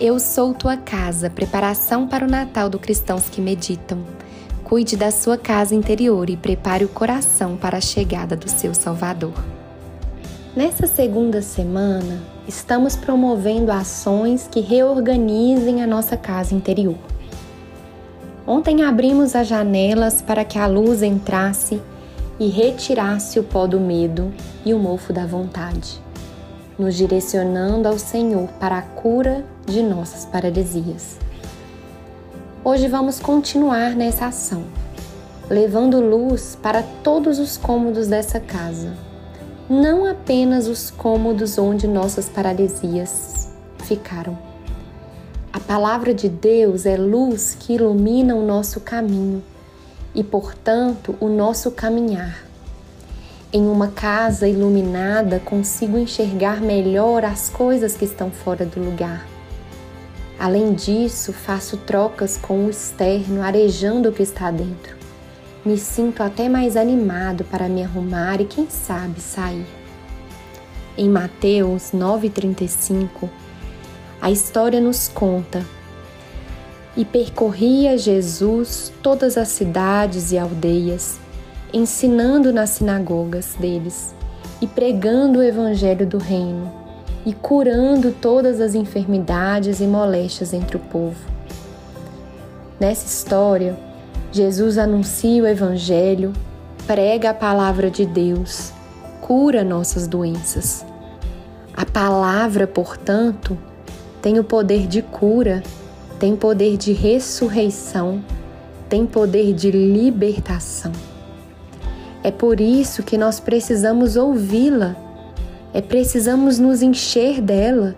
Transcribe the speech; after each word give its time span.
Eu 0.00 0.18
sou 0.18 0.54
tua 0.54 0.78
casa, 0.78 1.28
preparação 1.28 2.08
para 2.08 2.24
o 2.24 2.30
Natal 2.30 2.70
do 2.70 2.78
cristãos 2.78 3.28
que 3.28 3.38
meditam. 3.38 3.98
Cuide 4.64 4.96
da 4.96 5.10
sua 5.10 5.36
casa 5.36 5.74
interior 5.74 6.30
e 6.30 6.38
prepare 6.38 6.86
o 6.86 6.88
coração 6.88 7.54
para 7.54 7.76
a 7.76 7.82
chegada 7.82 8.34
do 8.34 8.48
seu 8.48 8.72
Salvador. 8.72 9.34
Nessa 10.56 10.86
segunda 10.86 11.42
semana, 11.42 12.18
estamos 12.48 12.96
promovendo 12.96 13.70
ações 13.70 14.48
que 14.50 14.60
reorganizem 14.60 15.82
a 15.82 15.86
nossa 15.86 16.16
casa 16.16 16.54
interior. 16.54 16.96
Ontem 18.46 18.82
abrimos 18.82 19.36
as 19.36 19.46
janelas 19.46 20.22
para 20.22 20.46
que 20.46 20.58
a 20.58 20.66
luz 20.66 21.02
entrasse 21.02 21.78
e 22.38 22.48
retirasse 22.48 23.38
o 23.38 23.42
pó 23.42 23.66
do 23.66 23.78
medo 23.78 24.32
e 24.64 24.72
o 24.72 24.78
mofo 24.78 25.12
da 25.12 25.26
vontade 25.26 26.00
nos 26.80 26.96
direcionando 26.96 27.86
ao 27.86 27.98
Senhor 27.98 28.48
para 28.58 28.78
a 28.78 28.82
cura 28.82 29.44
de 29.66 29.82
nossas 29.82 30.24
paralisias. 30.24 31.18
Hoje 32.64 32.88
vamos 32.88 33.20
continuar 33.20 33.94
nessa 33.94 34.26
ação, 34.26 34.64
levando 35.50 36.00
luz 36.00 36.58
para 36.62 36.82
todos 36.82 37.38
os 37.38 37.58
cômodos 37.58 38.08
dessa 38.08 38.40
casa, 38.40 38.94
não 39.68 40.06
apenas 40.06 40.66
os 40.66 40.90
cômodos 40.90 41.58
onde 41.58 41.86
nossas 41.86 42.30
paralisias 42.30 43.52
ficaram. 43.84 44.36
A 45.52 45.60
palavra 45.60 46.14
de 46.14 46.30
Deus 46.30 46.86
é 46.86 46.96
luz 46.96 47.54
que 47.60 47.74
ilumina 47.74 48.34
o 48.34 48.46
nosso 48.46 48.80
caminho 48.80 49.42
e, 50.14 50.24
portanto, 50.24 51.14
o 51.20 51.28
nosso 51.28 51.70
caminhar 51.72 52.49
em 53.52 53.66
uma 53.66 53.88
casa 53.88 54.46
iluminada, 54.46 55.40
consigo 55.40 55.98
enxergar 55.98 56.60
melhor 56.60 57.24
as 57.24 57.48
coisas 57.48 57.96
que 57.96 58.04
estão 58.04 58.30
fora 58.30 58.64
do 58.64 58.80
lugar. 58.80 59.26
Além 60.38 60.72
disso, 60.72 61.32
faço 61.32 61.76
trocas 61.78 62.36
com 62.36 62.66
o 62.66 62.70
externo, 62.70 63.42
arejando 63.42 64.08
o 64.08 64.12
que 64.12 64.22
está 64.22 64.50
dentro. 64.50 64.96
Me 65.64 65.76
sinto 65.76 66.22
até 66.22 66.48
mais 66.48 66.76
animado 66.76 67.44
para 67.44 67.68
me 67.68 67.82
arrumar 67.82 68.40
e, 68.40 68.44
quem 68.44 68.70
sabe, 68.70 69.20
sair. 69.20 69.66
Em 70.96 71.08
Mateus 71.08 71.90
9,35, 71.92 73.28
a 74.22 74.30
história 74.30 74.80
nos 74.80 75.08
conta 75.08 75.66
e 76.96 77.04
percorria 77.04 77.98
Jesus 77.98 78.92
todas 79.02 79.36
as 79.36 79.48
cidades 79.48 80.32
e 80.32 80.38
aldeias, 80.38 81.18
ensinando 81.72 82.52
nas 82.52 82.70
sinagogas 82.70 83.54
deles 83.58 84.14
e 84.60 84.66
pregando 84.66 85.38
o 85.38 85.42
evangelho 85.42 86.06
do 86.06 86.18
reino 86.18 86.70
e 87.24 87.32
curando 87.32 88.12
todas 88.12 88.60
as 88.60 88.74
enfermidades 88.74 89.80
e 89.80 89.84
moléstias 89.84 90.52
entre 90.52 90.76
o 90.76 90.80
povo. 90.80 91.18
Nessa 92.78 93.06
história, 93.06 93.78
Jesus 94.32 94.78
anuncia 94.78 95.42
o 95.42 95.46
evangelho, 95.46 96.32
prega 96.86 97.30
a 97.30 97.34
palavra 97.34 97.90
de 97.90 98.06
Deus, 98.06 98.72
cura 99.20 99.62
nossas 99.62 100.06
doenças. 100.06 100.84
A 101.76 101.84
palavra, 101.84 102.66
portanto, 102.66 103.56
tem 104.22 104.38
o 104.38 104.44
poder 104.44 104.86
de 104.86 105.02
cura, 105.02 105.62
tem 106.18 106.36
poder 106.36 106.76
de 106.76 106.92
ressurreição, 106.92 108.22
tem 108.88 109.06
poder 109.06 109.52
de 109.52 109.70
libertação. 109.70 110.92
É 112.22 112.30
por 112.30 112.60
isso 112.60 113.02
que 113.02 113.16
nós 113.16 113.40
precisamos 113.40 114.16
ouvi-la, 114.16 114.94
é 115.72 115.80
precisamos 115.80 116.58
nos 116.58 116.82
encher 116.82 117.40
dela, 117.40 117.96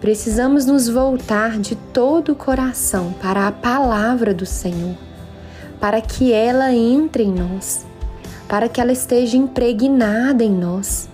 precisamos 0.00 0.64
nos 0.64 0.88
voltar 0.88 1.58
de 1.58 1.74
todo 1.74 2.32
o 2.32 2.36
coração 2.36 3.12
para 3.20 3.46
a 3.46 3.52
palavra 3.52 4.32
do 4.32 4.46
Senhor, 4.46 4.96
para 5.78 6.00
que 6.00 6.32
ela 6.32 6.72
entre 6.72 7.24
em 7.24 7.32
nós, 7.32 7.84
para 8.48 8.68
que 8.68 8.80
ela 8.80 8.92
esteja 8.92 9.36
impregnada 9.36 10.42
em 10.42 10.52
nós, 10.52 11.06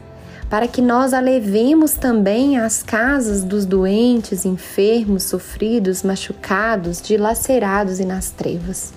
para 0.49 0.69
que 0.69 0.81
nós 0.81 1.12
a 1.12 1.19
levemos 1.19 1.94
também 1.94 2.59
às 2.59 2.81
casas 2.81 3.43
dos 3.43 3.66
doentes, 3.66 4.44
enfermos, 4.44 5.25
sofridos, 5.25 6.04
machucados, 6.04 7.03
dilacerados 7.03 7.99
e 7.99 8.04
nas 8.04 8.31
trevas. 8.31 8.93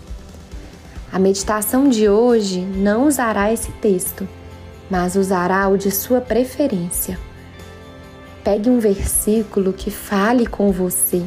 A 1.11 1.17
meditação 1.17 1.89
de 1.89 2.07
hoje 2.07 2.59
não 2.59 3.07
usará 3.07 3.51
esse 3.51 3.71
texto, 3.73 4.29
mas 4.87 5.15
usará 5.15 5.67
o 5.67 5.75
de 5.75 5.89
sua 5.89 6.21
preferência. 6.21 7.17
Pegue 8.43 8.69
um 8.69 8.77
versículo 8.77 9.73
que 9.73 9.89
fale 9.89 10.45
com 10.45 10.71
você, 10.71 11.23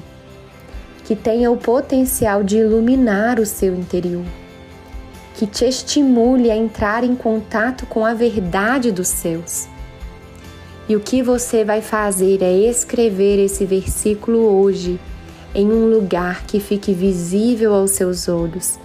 que 1.04 1.16
tenha 1.16 1.50
o 1.50 1.56
potencial 1.56 2.44
de 2.44 2.58
iluminar 2.58 3.40
o 3.40 3.46
seu 3.46 3.74
interior, 3.74 4.24
que 5.34 5.48
te 5.48 5.64
estimule 5.64 6.48
a 6.48 6.56
entrar 6.56 7.02
em 7.02 7.16
contato 7.16 7.84
com 7.84 8.06
a 8.06 8.14
verdade 8.14 8.92
dos 8.92 9.08
seus. 9.08 9.66
E 10.88 10.94
o 10.94 11.00
que 11.00 11.24
você 11.24 11.64
vai 11.64 11.82
fazer 11.82 12.40
é 12.40 12.52
escrever 12.52 13.44
esse 13.44 13.66
versículo 13.66 14.38
hoje 14.38 15.00
em 15.52 15.66
um 15.66 15.90
lugar 15.90 16.44
que 16.46 16.60
fique 16.60 16.94
visível 16.94 17.74
aos 17.74 17.90
seus 17.90 18.28
olhos 18.28 18.78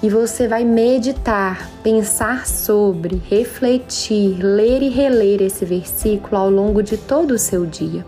e 0.00 0.08
você 0.08 0.46
vai 0.46 0.64
meditar, 0.64 1.68
pensar 1.82 2.46
sobre, 2.46 3.20
refletir, 3.28 4.38
ler 4.40 4.80
e 4.80 4.88
reler 4.88 5.42
esse 5.42 5.64
versículo 5.64 6.36
ao 6.36 6.50
longo 6.50 6.82
de 6.82 6.96
todo 6.96 7.32
o 7.32 7.38
seu 7.38 7.66
dia. 7.66 8.06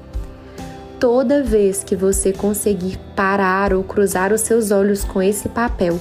Toda 1.00 1.42
vez 1.42 1.82
que 1.82 1.96
você 1.96 2.32
conseguir 2.32 2.98
parar 3.16 3.72
ou 3.72 3.82
cruzar 3.82 4.32
os 4.32 4.42
seus 4.42 4.70
olhos 4.70 5.02
com 5.02 5.20
esse 5.20 5.48
papel, 5.48 5.98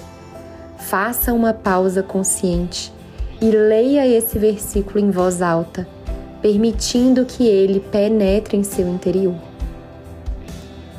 faça 0.78 1.34
uma 1.34 1.54
pausa 1.54 2.04
consciente 2.04 2.94
e 3.42 3.50
leia 3.50 4.06
esse 4.06 4.38
versículo 4.38 5.00
em 5.00 5.10
voz 5.10 5.42
alta, 5.42 5.88
permitindo 6.40 7.26
que 7.26 7.48
ele 7.48 7.80
penetre 7.80 8.58
em 8.58 8.64
seu 8.64 8.88
interior. 8.88 9.36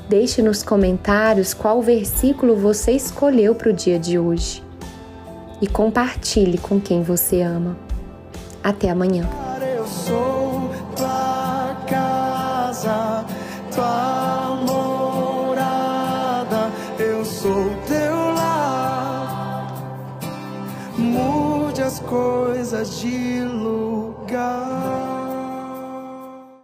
Deixe 0.09 0.43
nos 0.43 0.65
comentários 0.65 1.55
qual 1.55 1.81
versículo 1.81 2.56
você 2.56 2.91
escolheu 2.91 3.55
para 3.55 3.71
o 3.71 3.73
dia 3.73 3.99
de 3.99 4.19
hoje 4.19 4.69
e 5.60 5.66
compartilhe 5.66 6.59
com 6.59 6.81
quem 6.81 7.03
você 7.03 7.43
ama. 7.43 7.76
Até 8.62 8.91
amanhã. 8.91 9.28
Eu 9.76 9.87
sou 9.87 10.71
tua 10.97 11.76
casa, 11.87 13.25
tua 13.75 14.56
morada, 14.66 16.70
eu 16.99 17.25
sou 17.25 17.70
teu 17.87 18.15
lar. 18.34 19.66
Mude 20.99 21.82
as 21.82 22.00
coisas 22.00 23.00
de 23.00 23.43
lugar. 23.44 25.30